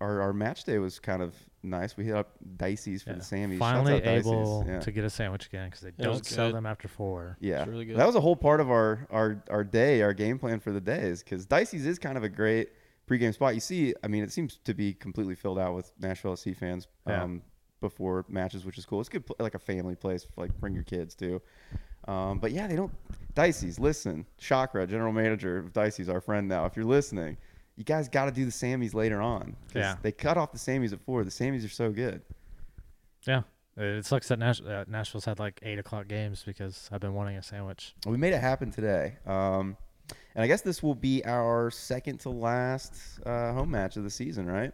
[0.00, 1.96] our our match day was kind of nice.
[1.96, 3.16] We hit up Dicey's for Yeah.
[3.16, 3.58] the Sammys.
[3.58, 4.80] Finally out able Yeah.
[4.80, 6.56] to get a sandwich again because they it don't sell good.
[6.56, 7.36] them after four.
[7.40, 7.96] Yeah, really good.
[7.96, 10.80] that was a whole part of our our our day, our game plan for the
[10.80, 12.70] day is because Dicey's is kind of a great
[13.08, 13.54] pregame spot.
[13.54, 16.88] You see, I mean, it seems to be completely filled out with Nashville SC fans
[17.06, 17.22] Yeah.
[17.22, 17.42] um,
[17.80, 19.00] before matches, which is cool.
[19.00, 21.40] It's good, like a family place, for, like bring your kids to.
[22.08, 22.92] Um, but yeah, they don't.
[23.34, 26.66] Dicey's, listen, Chakra, general manager of Dicey's, our friend now.
[26.66, 27.36] If you're listening,
[27.76, 29.56] you guys got to do the Sammys later on.
[29.74, 29.96] Yeah.
[30.02, 31.24] they cut off the Sammys at four.
[31.24, 32.22] The Sammys are so good.
[33.26, 33.42] Yeah,
[33.76, 37.36] it sucks that Nash- uh, Nashville's had like eight o'clock games because I've been wanting
[37.36, 37.94] a sandwich.
[38.06, 39.16] We made it happen today.
[39.26, 39.76] Um,
[40.34, 44.10] and I guess this will be our second to last uh, home match of the
[44.10, 44.72] season, right?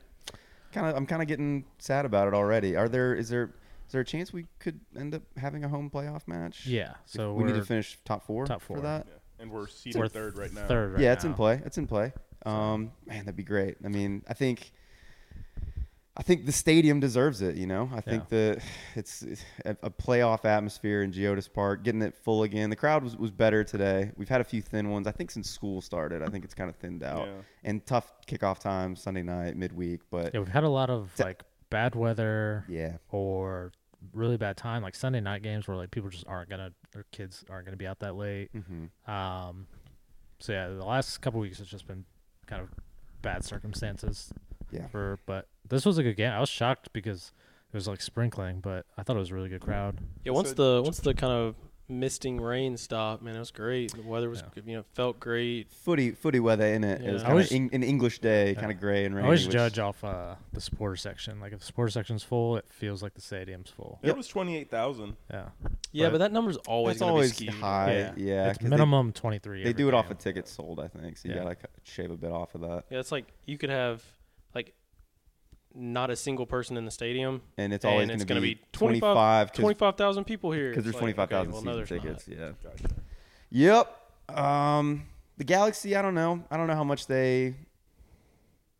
[0.72, 2.76] Kind of, I'm kind of getting sad about it already.
[2.76, 3.14] Are there?
[3.14, 3.52] Is there?
[3.86, 6.66] Is there a chance we could end up having a home playoff match?
[6.66, 8.44] Yeah, so we need to finish top four.
[8.46, 9.06] top four for that.
[9.08, 9.14] Yeah.
[9.38, 10.66] And we're seated we're third right now.
[10.66, 11.60] Third right yeah, it's in play.
[11.64, 12.12] It's in play.
[12.44, 13.76] Um, man, that'd be great.
[13.84, 14.72] I mean, I think,
[16.16, 17.56] I think the stadium deserves it.
[17.56, 18.62] You know, I think that
[18.94, 22.70] it's, it's a, a playoff atmosphere in Geodis Park, getting it full again.
[22.70, 24.12] The crowd was, was better today.
[24.16, 25.06] We've had a few thin ones.
[25.06, 27.26] I think since school started, I think it's kind of thinned out.
[27.26, 27.34] Yeah.
[27.64, 30.00] And tough kickoff time Sunday night, midweek.
[30.10, 33.72] But Yeah, we've had a lot of T- like bad weather yeah, or
[34.12, 37.44] really bad time, like Sunday night games where like people just aren't gonna, their kids
[37.50, 38.50] aren't gonna be out that late.
[38.52, 39.66] hmm Um,
[40.38, 42.04] so yeah, the last couple weeks it's just been
[42.46, 42.68] kind of
[43.22, 44.32] bad circumstances
[44.70, 46.30] yeah, for, but this was a good game.
[46.32, 47.32] I was shocked because
[47.72, 49.98] it was like sprinkling, but I thought it was a really good crowd.
[50.24, 51.56] Yeah, once So- the once the kind of
[51.88, 53.92] misting rain stop, man, it was great.
[53.92, 54.62] The weather was, Yeah.
[54.66, 55.70] you know, felt great.
[55.70, 57.00] Footy, footy weather in it.
[57.00, 57.28] It was Yeah.
[57.28, 58.60] I kind was- of an English day, Yeah.
[58.60, 61.38] kind of gray and I always judge off uh, the supporter section.
[61.40, 63.98] Like if the supporter section's full, it feels like the stadium's full.
[64.02, 64.16] It Yep.
[64.16, 65.16] was twenty eight thousand.
[65.30, 65.50] Yeah,
[65.92, 67.92] Yeah, But- but, that number's always It's going be always high.
[67.94, 68.12] Yeah.
[68.16, 69.62] Yeah, it's 'cause minimum twenty three.
[69.64, 71.16] They, do it off of tickets sold, I think.
[71.16, 71.44] So you Yeah.
[71.44, 74.04] gotta c- shave a bit off of that, Yeah, it's like you could have
[74.54, 74.74] like
[75.76, 77.42] not a single person in the stadium.
[77.58, 80.70] and it's always going to be be 25 25 because 25,000 people here.
[80.70, 82.28] Because there's like, 25,000 okay, well, season tickets.
[82.28, 82.38] not.
[83.50, 83.86] Yeah.
[84.28, 84.38] Yep.
[84.38, 85.04] Um,
[85.36, 85.96] the Galaxy.
[85.96, 86.42] I don't know.
[86.50, 87.54] I don't know how much they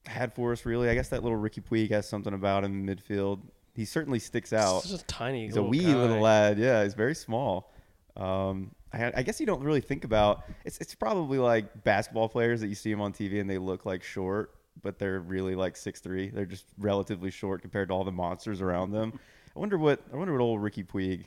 [0.06, 0.64] had for us.
[0.64, 3.40] Really, I guess that little Riqui Puig has something about him in midfield.
[3.74, 4.78] He certainly sticks out.
[4.78, 5.44] It's just a tiny.
[5.44, 5.94] He's a wee guy.
[5.94, 6.59] little lad.
[6.59, 7.72] Yeah, he's very small.
[8.16, 10.78] Um, I, I guess you don't really think about it's.
[10.78, 14.02] It's probably like basketball players that you see them on TV and they look like
[14.02, 16.31] short, but they're really like six three.
[16.31, 19.19] They're just relatively short compared to all the monsters around them.
[19.57, 21.25] I wonder what I wonder what old Riqui Puig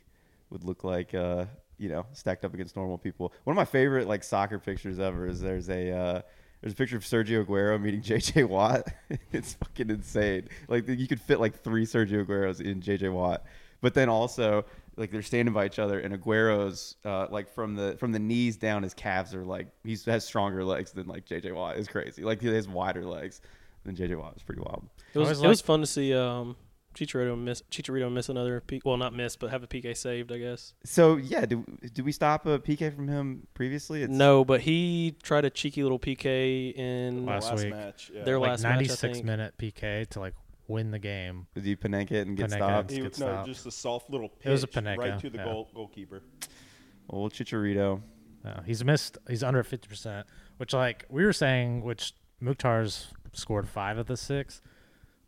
[0.50, 1.14] would look like.
[1.14, 1.46] Uh,
[1.78, 3.34] you know, stacked up against normal people.
[3.46, 5.92] One of my favorite like soccer pictures ever is there's a.
[5.92, 6.22] Uh,
[6.62, 8.86] there's a picture of Sergio Aguero meeting JJ Watt.
[9.32, 10.50] it's fucking insane.
[10.68, 13.46] Like you could fit like three Sergio Agueros in JJ Watt.
[13.82, 14.66] But then also
[15.00, 18.58] like they're standing by each other and Aguero's uh, like from the from the knees
[18.58, 21.78] down his calves are like he has stronger legs than like JJ Watt.
[21.78, 22.22] It's crazy.
[22.24, 23.42] Like he has wider legs
[23.86, 24.34] than JJ Watt.
[24.36, 24.88] It's pretty wild.
[25.14, 26.56] It was, always it was fun to see um,
[26.96, 30.38] Chicharito miss Chicharito miss another P- well not miss but have a PK saved I
[30.38, 30.74] guess.
[30.84, 34.04] So yeah, do do we stop a PK from him previously?
[34.04, 37.74] It's, No, but he tried a cheeky little PK in Last last week.
[37.74, 38.12] match.
[38.14, 38.24] Yeah.
[38.24, 39.26] Their like last match, I ninety six think.
[39.26, 40.34] minute PK to like
[40.70, 41.48] win the game.
[41.56, 42.92] Did he Panenka it and get Panenka stopped?
[42.92, 42.96] it.
[42.96, 43.46] He- Good no, stop.
[43.46, 45.44] just a soft little pitch It was a Panenka, right to the yeah.
[45.46, 46.22] goal goalkeeper.
[47.10, 48.02] Old Chicharito.
[48.46, 49.18] Uh, he's missed.
[49.28, 50.26] He's under fifty percent,
[50.58, 54.62] which like we were saying, which Mukhtar's scored five of the six,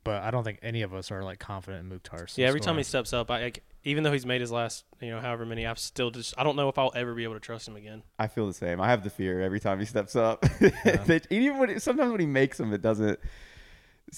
[0.04, 2.27] but I don't think any of us are like confident in Mukhtar.
[2.36, 5.10] Yeah, every time he steps up, I like, even though he's made his last, you
[5.10, 7.39] know, however many, I'm still just I don't know if I'll ever be able to
[7.41, 8.04] trust him again.
[8.17, 8.80] I feel the same.
[8.80, 10.41] I have the fear every time he steps up.
[10.62, 13.19] That- even when sometimes when he makes them, it doesn't.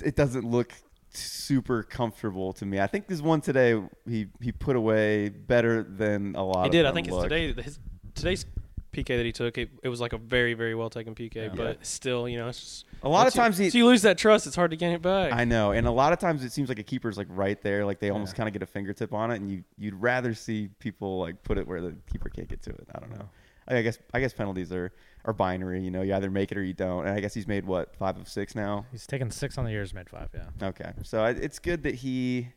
[0.04, 0.74] It doesn't look
[1.16, 2.80] super comfortable to me.
[2.80, 6.66] I think this one today he he put away better than a lot.
[6.66, 6.86] He did.
[6.86, 7.54] I think it's today.
[7.54, 7.80] His
[8.16, 8.46] today's
[8.92, 11.50] PK that he took, it, it was like a very very well taken PK, Yeah.
[11.56, 13.64] but still, you know, it's just A lot of once you- times he.
[13.66, 15.34] once you lose that trust, it's hard to gain it back.
[15.34, 17.86] I know, and a lot of times it seems like a keeper's like right there,
[17.86, 20.70] like they almost kind of get a fingertip on it, and you you'd rather see
[20.80, 22.88] people like put it where the keeper can't get to it.
[22.94, 23.28] I don't know.
[23.68, 24.92] I guess I guess penalties are
[25.26, 25.82] are binary.
[25.82, 27.06] You know, you either make it or you don't.
[27.06, 28.86] And I guess he's made what five of six now.
[28.92, 30.30] He's taken six on the years, made five.
[30.34, 32.50] Yeah, Okay, so I, it's good that he.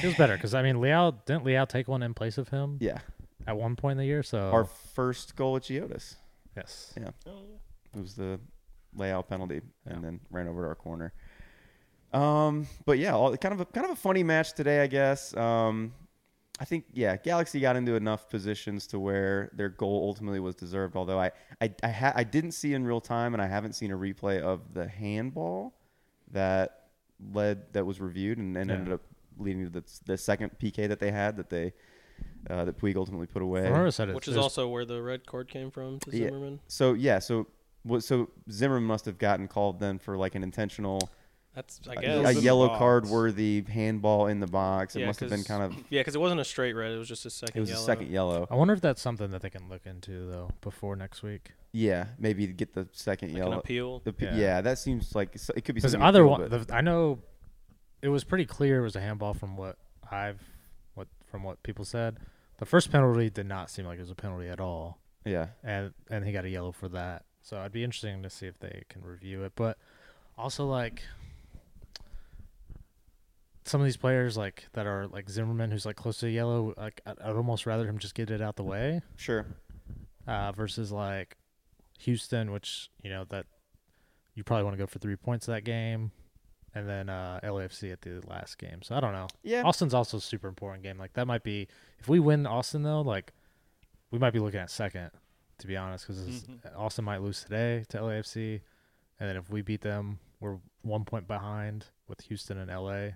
[0.00, 2.98] feels better because I mean, Leal didn't Leal take one in place of him Yeah,
[3.46, 4.22] at one point in the year.
[4.22, 6.16] So our first goal at Geodis.
[6.56, 7.42] yes, Yeah, Oh,
[7.94, 8.40] it was the
[8.94, 10.00] layout penalty, and Yeah.
[10.00, 11.12] then ran over to our corner.
[12.12, 15.36] Um, but yeah, all, kind of a kind of a funny match today, I guess.
[15.36, 15.92] Um,
[16.58, 20.96] I think yeah, Galaxy got into enough positions to where their goal ultimately was deserved.
[20.96, 23.90] Although I I I, ha- I didn't see in real time, and I haven't seen
[23.92, 25.74] a replay of the handball
[26.32, 26.88] that
[27.32, 28.76] led that was reviewed and, and Yeah.
[28.76, 29.02] ended up
[29.38, 31.74] leading to the, the second PK that they had that they
[32.48, 33.90] uh, that Puig ultimately put away.
[33.90, 36.26] Said which is also where the red card came from to Yeah.
[36.28, 36.60] Zimmerman.
[36.68, 37.46] So yeah, so?
[38.00, 41.08] So Zimmerman must have gotten called then for like an intentional,
[41.56, 42.10] That's I a- guess.
[42.10, 44.94] a, in the yellow card worthy handball in the box.
[44.94, 45.72] It Yeah, must have been 'cause- kind of.
[45.90, 47.56] Yeah, because it wasn't a straight red; it was just a second.
[47.56, 47.82] It was yellow.
[47.82, 48.46] a second yellow.
[48.50, 51.52] I wonder if that's something that they can look into though before next week.
[51.72, 53.58] Yeah, maybe to get the second like an yellow.
[53.58, 54.00] appeal.
[54.04, 54.36] The, p- Yeah.
[54.36, 54.60] yeah.
[54.60, 56.06] that seems like it's- it could be Because something.
[56.06, 57.18] other to one, but- the, I know
[58.02, 59.78] it was pretty clear it was a handball from what
[60.10, 60.42] I've
[60.94, 62.18] what from what people said.
[62.58, 65.94] The first penalty did not seem like it was a penalty at all, yeah, and
[66.10, 67.24] and he got a yellow for that.
[67.42, 69.52] So I'd be interesting to see if they can review it.
[69.56, 69.78] But
[70.38, 71.02] also like
[73.66, 76.72] some of these players like that are like Zimmerman, who's like close to yellow.
[76.76, 79.46] Like I'd, I'd almost rather him just get it out the way sure.
[80.26, 81.36] uh, versus like
[82.00, 83.46] Houston, which you know that
[84.34, 86.10] you probably want to go for three points that game,
[86.74, 88.82] and then uh, LAFC at the last game.
[88.82, 89.28] So I don't know.
[89.42, 90.98] Yeah, Austin's also a super important game.
[90.98, 93.32] Like that might be if we win Austin though, like
[94.10, 95.10] we might be looking at second.
[95.60, 96.58] To be honest, because Mhm.
[96.78, 98.60] Austin might lose today to LAFC,
[99.18, 103.12] and then if we beat them, we're one point behind with Houston and LA.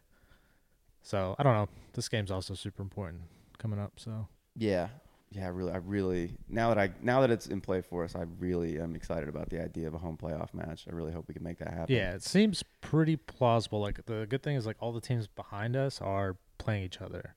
[1.03, 1.69] So I don't know.
[1.93, 3.23] This game's also super important
[3.59, 3.93] coming up.
[3.97, 4.89] So yeah,
[5.31, 5.47] yeah.
[5.47, 6.37] I really, I really.
[6.49, 9.51] Now that I now that it's in play for us, I really am excited about
[9.51, 10.87] the idea of a home playoff match.
[10.91, 11.95] I really hope we can make that happen.
[11.95, 13.81] Yeah, it seems pretty plausible.
[13.81, 17.35] Like the good thing is like all the teams behind us are playing each other.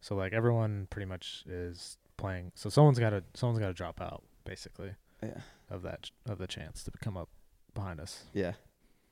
[0.00, 2.52] So like everyone pretty much is playing.
[2.54, 4.92] So someone's got to someone's got to drop out basically
[5.22, 5.40] yeah.
[5.70, 7.28] of that of the chance to come up
[7.74, 8.24] behind us.
[8.32, 8.52] Yeah.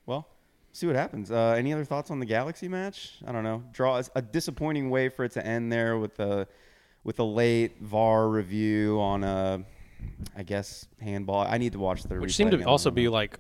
[0.07, 0.29] Well,
[0.73, 1.31] see what happens.
[1.31, 3.15] Uh, any other thoughts on the Galaxy match?
[3.27, 3.63] I don't know.
[3.73, 6.47] Draw a disappointing way for it to end there with a
[7.05, 9.65] with a late VAR review on a,
[10.37, 11.41] I guess handball.
[11.41, 12.15] I need to watch the.
[12.17, 13.39] Which replay seemed to also be like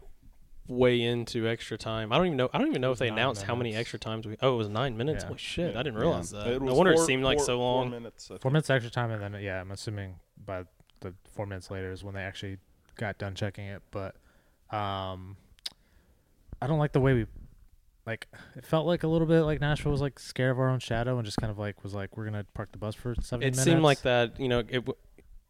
[0.68, 2.12] way into extra time.
[2.12, 2.48] I don't even know.
[2.52, 4.36] I don't even know if they nine announced how many extra times we.
[4.42, 5.22] Oh, it was nine minutes.
[5.24, 5.28] Yeah.
[5.28, 5.74] Holy shit!
[5.74, 5.80] Yeah.
[5.80, 6.00] I didn't Yeah.
[6.06, 6.46] realize that.
[6.46, 7.90] It no wonder four- it seemed like four- so four long.
[7.90, 10.64] minutes, Four minutes extra time, and then yeah, I'm assuming by
[11.00, 12.58] the four minutes later is when they actually
[12.96, 13.82] got done checking it.
[13.90, 14.14] But
[14.70, 15.36] um,
[16.62, 17.26] I don't like the way we
[18.06, 18.28] like.
[18.56, 21.16] It felt like a little bit like Nashville was like scared of our own shadow
[21.18, 23.50] and just kind of like was like we're gonna park the bus for seventy It
[23.50, 23.64] minutes.
[23.64, 24.38] seemed like that.
[24.40, 24.72] You know, it.
[24.86, 24.96] w-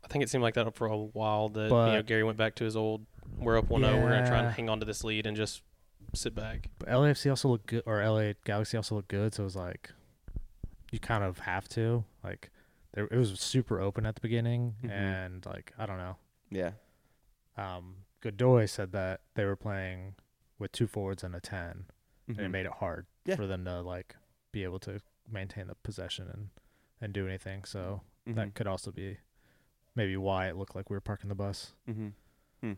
[0.04, 1.48] I think it seemed like that for a while.
[1.50, 3.06] That you know, Gary went back to his old.
[3.38, 5.62] We're up one 0 We're gonna try and hang on to this lead and just
[6.14, 6.68] sit back.
[6.78, 9.32] But LAFC also looked good, or LA Galaxy also looked good.
[9.32, 9.90] So it was like,
[10.90, 12.50] you kind of have to like,
[12.92, 14.90] there it was super open at the beginning, Mhm.
[14.90, 16.16] and like I don't know.
[16.50, 16.72] Yeah.
[17.56, 20.14] Um, Godoy said that they were playing
[20.62, 21.84] with two forwards and a 10
[22.28, 22.50] and it Mhm.
[22.50, 23.36] made it hard Yeah.
[23.36, 24.16] for them to like
[24.52, 26.48] be able to maintain the possession and
[27.00, 27.64] and do anything.
[27.64, 28.36] So Mhm.
[28.36, 29.18] that could also be
[29.96, 31.74] maybe why it looked like we were parking the bus.
[31.88, 32.08] Mm-hmm.
[32.62, 32.72] Hmm.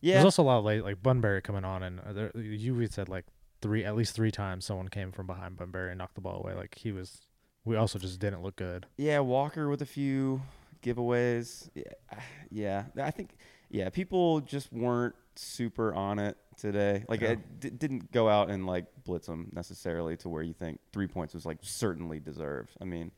[0.00, 3.08] There's also a lot of late like Bunbury coming on, and uh, there, you said
[3.08, 3.26] like
[3.60, 6.54] three at least three times someone came from behind Bunbury and knocked the ball away.
[6.54, 7.26] Like he was,
[7.64, 8.86] we also just didn't look good.
[8.96, 10.40] Yeah, Walker with a few
[10.82, 11.68] giveaways.
[11.74, 11.92] Yeah,
[12.50, 12.84] yeah.
[12.96, 13.36] I think
[13.68, 17.04] yeah, people just weren't super on it today.
[17.08, 17.30] Like Yeah.
[17.62, 21.34] it didn't go out and like blitz them necessarily to where you think three points
[21.34, 22.76] was like certainly deserved.
[22.80, 23.10] I mean,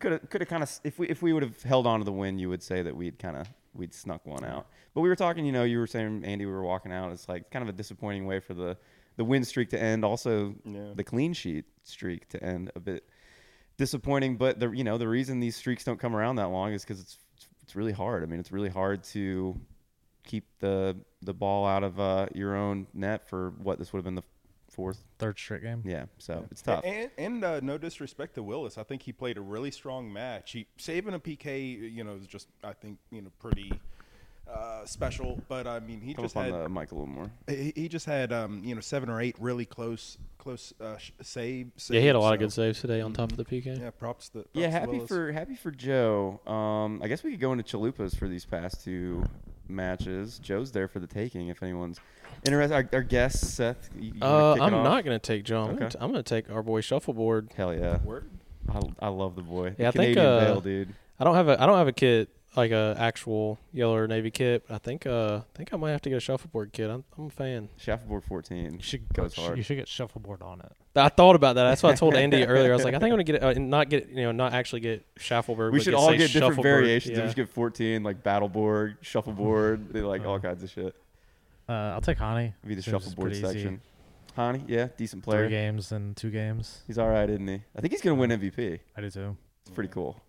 [0.00, 2.04] could have could have kind of if we if we would have held on to
[2.04, 4.66] the win, you would say that we'd kind of we'd snuck one out.
[4.94, 7.12] But we were talking, you know, you were saying Andy, we were walking out.
[7.12, 8.76] It's like kind of a disappointing way for the
[9.16, 10.04] the win streak to end.
[10.04, 10.92] Also, Yeah.
[10.94, 13.08] the clean sheet streak to end a bit
[13.76, 14.36] disappointing.
[14.36, 17.00] But the you know the reason these streaks don't come around that long is because
[17.00, 17.18] it's
[17.62, 18.22] it's really hard.
[18.22, 19.60] I mean, it's really hard to
[20.28, 24.04] keep the the ball out of uh, your own net for what this would have
[24.04, 24.22] been the
[24.70, 25.02] fourth.
[25.18, 25.82] Third straight game.
[25.84, 26.84] Yeah, so it's tough.
[26.84, 30.52] And, and uh, no disrespect to Willis, I think he played a really strong match.
[30.52, 33.72] He saving a PK, you know, is just I think you know pretty
[34.48, 35.40] uh, special.
[35.48, 37.30] But I mean, he Come just up on had the mic a little more.
[37.48, 41.10] he, he just had um, you know seven or eight really close close uh, sh-
[41.22, 41.72] save.
[41.90, 43.80] Yeah, he had a saves, lot of good saves today on top of the PK.
[43.80, 45.08] Yeah, props to Yeah, props to happy Willis.
[45.08, 46.40] for happy for Joe.
[46.46, 49.24] Um, I guess we could go into Chalupas for these past two
[49.68, 50.38] matches.
[50.38, 51.48] Joe's there for the taking.
[51.48, 52.00] If anyone's
[52.44, 53.90] interested, our, our guest Seth.
[53.96, 55.62] You, you Uh, I'm not gonna take Joe.
[55.62, 55.92] I'm, gonna Okay.
[55.92, 57.50] t- I'm gonna take our boy Shuffleboard.
[57.56, 58.28] Hell yeah, Word.
[58.68, 59.70] I, I love the boy.
[59.70, 60.94] The Yeah, I think, Canadian uh, Bale, dude.
[61.20, 64.30] I don't have a I don't have a kit like a actual yellow or navy
[64.30, 64.64] kit.
[64.68, 66.90] I think uh I think I might have to get a shuffleboard kit.
[66.90, 67.68] I'm I'm a fan.
[67.76, 69.56] Shuffleboard 14 You should goes sh- hard.
[69.56, 70.72] You should get shuffleboard on it.
[70.96, 71.62] I thought about that.
[71.68, 72.72] That's what I told Andy earlier.
[72.72, 74.32] I was like, I think I'm gonna get it, uh, and not get you know
[74.32, 75.72] not actually get Shuffleboard.
[75.72, 77.16] we should get, all say get different variations.
[77.16, 77.22] Yeah.
[77.22, 80.96] We should get 14, like battleboard, shuffleboard, they like all Uh, kinds of shit.
[81.68, 82.54] Uh, I'll take Hany.
[82.66, 83.52] Be the Seems shuffleboard pretty easy.
[83.52, 83.80] section.
[84.34, 85.42] Hany, yeah, decent player.
[85.42, 86.82] Three games and two games.
[86.88, 87.62] He's all right, isn't he?
[87.76, 88.80] I think he's gonna win MVP.
[88.96, 89.36] I do too.
[89.62, 90.20] It's pretty cool.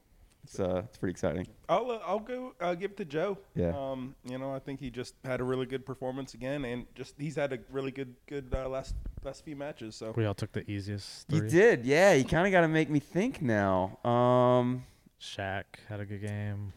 [0.49, 1.45] It's uh, it's pretty exciting.
[1.67, 3.37] I'll uh, I'll go uh, give it to Joe.
[3.53, 3.71] Yeah.
[3.77, 7.13] Um, you know, I think he just had a really good performance again, and just
[7.19, 9.95] he's had a really good good uh, last last few matches.
[9.95, 12.13] So We all took the easiest You did, yeah.
[12.13, 13.99] You kind of got to make me think now.
[14.03, 14.85] Um,
[15.21, 16.73] Shaq had a good game.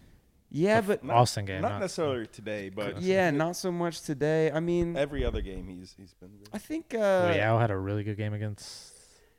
[0.50, 4.50] yeah, but not, Austin game, not, not- necessarily today, but yeah, not so much today.
[4.50, 6.48] I mean, every other game he's he's been good.
[6.52, 8.91] I think uh, Leal had a really good game against.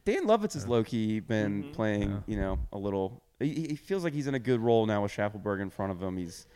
[0.05, 0.69] Dan Lovitz has Yeah.
[0.71, 1.73] low key been Mhm.
[1.73, 2.19] playing, Yeah.
[2.27, 3.21] you know, a little.
[3.39, 6.01] He, he feels like he's in a good role now with Shaffelburg in front of
[6.01, 6.17] him.
[6.17, 6.47] He's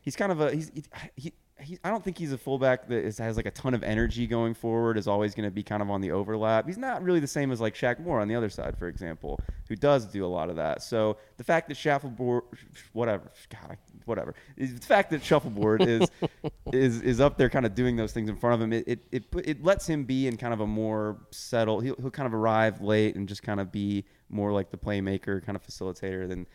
[0.00, 0.84] he's kind of a he's he.
[1.16, 3.82] he he, I don't think he's a fullback that is, has like a ton of
[3.82, 4.96] energy going forward.
[4.96, 6.66] Is always going to be kind of on the overlap.
[6.66, 9.38] He's not really the same as like Shaq Moore on the other side, for example,
[9.68, 10.82] who does do a lot of that.
[10.82, 12.44] So the fact that Shuffleboard,
[12.92, 16.08] whatever, God, whatever, the fact that Shuffleboard is
[16.72, 18.72] is is up there, kind of doing those things in front of him.
[18.72, 21.84] It it it, it lets him be in kind of a more settled.
[21.84, 25.44] He'll, he'll kind of arrive late and just kind of be more like the playmaker,
[25.44, 26.46] kind of facilitator than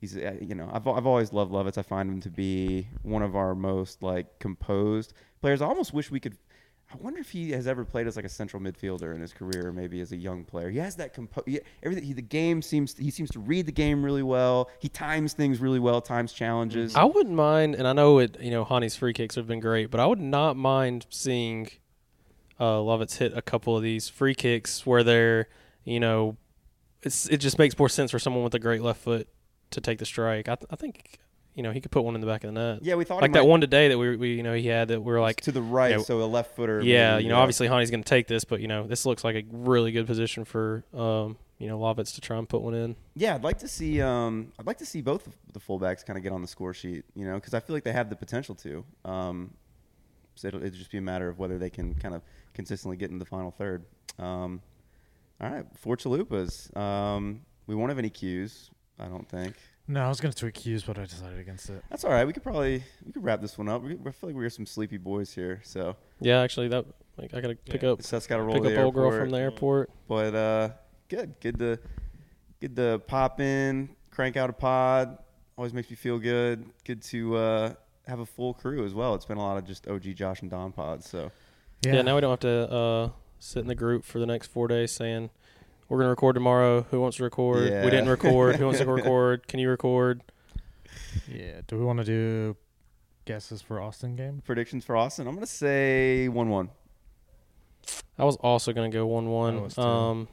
[0.00, 1.78] he's uh, you know I've I've always loved Lovitz.
[1.78, 5.62] I find him to be one of our most like composed players.
[5.62, 6.36] I almost wish we could.
[6.92, 9.70] I wonder if he has ever played as like a central midfielder in his career,
[9.70, 10.70] maybe as a young player.
[10.70, 12.02] He has that compo- he, everything.
[12.02, 14.70] He, the game seems he seems to read the game really well.
[14.80, 16.00] He times things really well.
[16.00, 16.96] Times challenges.
[16.96, 18.40] I wouldn't mind, and I know it.
[18.40, 21.68] You know, Hany's free kicks have been great, but I would not mind seeing
[22.58, 25.48] uh, Lovitz hit a couple of these free kicks where they're,
[25.84, 26.36] you know,
[27.02, 29.28] it's it just makes more sense for someone with a great left foot
[29.70, 30.48] to take the strike.
[30.48, 31.18] I, th- I think,
[31.54, 32.82] you know, he could put one in the back of the net.
[32.82, 34.88] yeah, we thought like that might- one today that we, we you know he had
[34.88, 36.80] that we are like to the right, you know, so a left footer.
[36.82, 39.36] yeah you know obviously Hany's going to take this but you know this looks like
[39.36, 42.96] a really good position for um you know Lovitz to try and put one in
[43.14, 44.00] Yeah, I'd like to see.
[44.00, 46.72] Um, I'd like to see both of the fullbacks kind of get on the score
[46.72, 47.04] sheet.
[47.14, 48.82] You know, because I feel like they have the potential to.
[49.04, 49.52] Um,
[50.36, 52.22] so it'll, it'll just be a matter of whether they can kind of
[52.54, 53.84] consistently get in the final third.
[54.18, 54.62] Um,
[55.38, 56.74] all right, for Chalupas.
[56.74, 59.56] Um, we won't have any cues, I don't think.
[59.88, 61.82] No, I was gonna tweak cues, but I decided against it.
[61.90, 62.24] That's all right.
[62.26, 63.82] We could probably we could wrap this one up.
[63.82, 66.84] We, I feel like we're some sleepy boys here, so Yeah, actually, that
[67.16, 67.90] like I gotta pick Yeah.
[67.90, 69.90] up Seth's got to roll pick up the old girl from the airport.
[70.06, 70.68] But uh,
[71.08, 71.78] good, good to
[72.60, 75.18] good to pop in, crank out a pod.
[75.56, 76.64] Always makes me feel good.
[76.84, 77.74] Good to uh,
[78.06, 79.14] have a full crew as well.
[79.14, 81.08] It's been a lot of just OG Josh and Don pods.
[81.10, 81.30] So
[81.84, 82.00] Yeah.
[82.02, 83.10] now we don't have to uh,
[83.40, 85.30] sit in the group for the next four days saying
[85.90, 86.82] we're gonna record tomorrow.
[86.90, 87.68] Who wants to record?
[87.68, 87.84] Yeah.
[87.84, 88.56] We didn't record.
[88.56, 89.46] Who wants to record?
[89.48, 90.22] Can you record?
[91.28, 91.60] Yeah.
[91.66, 92.56] Do we want to do
[93.26, 94.40] guesses for Austin game?
[94.46, 95.26] predictions for Austin.
[95.26, 96.70] I'm gonna say one-one.
[98.16, 99.70] I was also gonna go one one.
[99.76, 100.28] Um,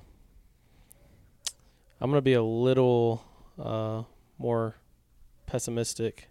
[1.99, 3.23] I'm gonna be a little
[3.59, 4.03] uh,
[4.37, 4.75] more
[5.47, 6.29] pessimistic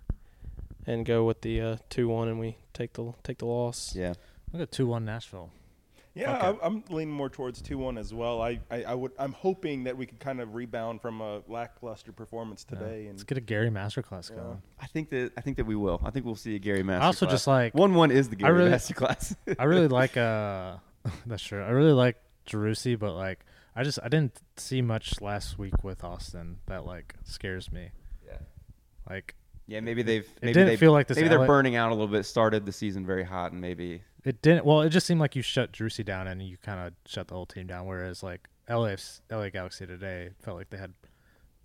[0.86, 3.96] and go with the uh, two one, and we take the take the loss.
[3.96, 4.14] Yeah.
[4.52, 5.50] Look at two one Nashville.
[6.16, 6.46] Yeah, Okay.
[6.46, 8.40] I'm, I'm leaning more towards two one as well.
[8.40, 12.10] I, I, I would I'm hoping that we could kind of rebound from a lackluster
[12.10, 12.78] performance Yeah.
[12.78, 13.06] today.
[13.08, 14.36] Let's And get a Gary masterclass Yeah.
[14.36, 14.62] going.
[14.80, 16.00] I think that I think that we will.
[16.04, 17.00] I think we'll see a Gary masterclass.
[17.02, 19.36] I also just like one-one is the I Gary really- masterclass.
[19.58, 20.76] I really like uh
[21.26, 21.62] that's true.
[21.62, 22.16] I really like
[22.48, 23.44] Driussi, but like
[23.76, 27.90] I just I didn't see much last week with Austin that like scares me.
[28.26, 28.38] yeah.
[29.08, 29.34] Like
[29.66, 31.16] Yeah, maybe they've it maybe didn't they feel like this.
[31.18, 32.24] maybe they're LA burning out a little bit.
[32.24, 34.64] Started the season very hot, and maybe It didn't.
[34.66, 37.34] Well, it just seemed like you shut Driussi down and you kind of shut the
[37.34, 37.86] whole team down.
[37.86, 38.96] Whereas like LA
[39.30, 40.94] LA Galaxy today felt like they had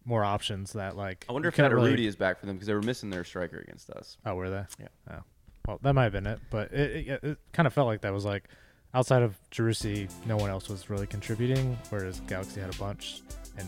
[0.05, 0.73] more options.
[0.73, 2.83] That like I wonder if Matt really- Rudy is back for them because they were
[2.83, 4.17] missing their striker against us.
[4.27, 4.63] Oh, were they?
[4.79, 4.87] Yeah.
[5.09, 5.23] Oh,
[5.67, 8.13] well, that might have been it, but it, it, it kind of felt like that
[8.13, 8.47] was like
[8.93, 11.79] outside of Driussi, no one else was really contributing.
[11.89, 13.23] Whereas Galaxy had a bunch,
[13.57, 13.67] and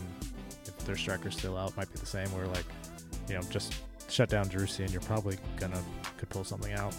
[0.66, 2.28] if their striker's still out, might be the same.
[2.28, 2.66] Where like,
[3.28, 3.74] you know, just
[4.08, 5.82] shut down Driussi, and you're probably gonna
[6.16, 6.94] could pull something out.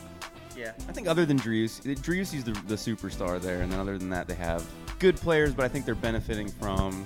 [0.56, 4.10] Yeah, I think other than Drews, Driussi's the, the superstar there, and then other than
[4.10, 4.66] that, they have
[5.00, 7.06] good players, but I think they're benefiting from.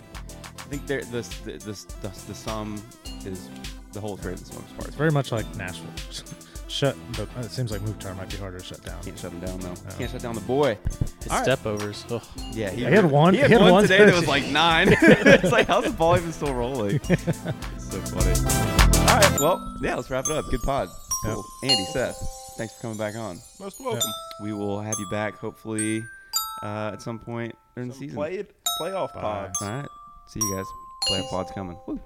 [0.58, 2.82] I think they're the the the, the, the sum
[3.26, 3.50] is
[3.94, 4.96] the whole trade the sum It's parts.
[4.96, 5.90] very much like Nashville.
[6.68, 9.02] shut, but uh, it seems like Mukhtar might be harder to shut down.
[9.02, 9.70] Can't shut him down though.
[9.70, 9.96] No.
[9.98, 10.78] Can't shut down the boy.
[11.24, 11.44] His All right.
[11.44, 12.06] step overs.
[12.12, 12.22] Ugh.
[12.54, 14.90] Yeah, He had one- He had, he had one, one today that was like nine.
[15.02, 17.00] it's like how's the ball even still rolling?
[17.10, 19.00] It's so funny.
[19.10, 20.46] All right, well, yeah, let's wrap it up.
[20.52, 20.90] Good pod.
[21.26, 21.34] Yeah.
[21.34, 21.46] Cool.
[21.64, 22.16] Andy, Seth,
[22.60, 23.39] thanks for coming back on.
[23.58, 24.12] most welcome.
[24.41, 26.04] We will have you back hopefully
[26.62, 28.17] uh, at some point during the season.
[28.17, 28.45] play,
[28.82, 29.22] playoff Bye.
[29.22, 29.62] pods.
[29.62, 29.88] All right.
[30.28, 30.65] See you guys.
[31.08, 31.78] Player pod's coming.
[31.88, 32.02] Woo.